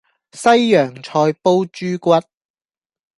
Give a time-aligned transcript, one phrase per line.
[0.31, 1.11] 西洋菜
[1.43, 2.09] 煲豬骨